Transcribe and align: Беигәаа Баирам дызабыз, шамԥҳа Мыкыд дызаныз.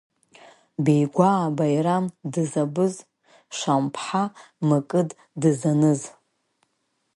Беигәаа 0.83 1.47
Баирам 1.57 2.05
дызабыз, 2.31 2.95
шамԥҳа 3.57 4.23
Мыкыд 4.67 5.09
дызаныз. 5.41 6.01